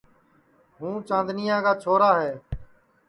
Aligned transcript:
ہوں 0.79 0.95
چاندنیا 1.07 1.57
کا 1.65 1.73
چھورا 1.81 2.11
ہے 2.21 2.33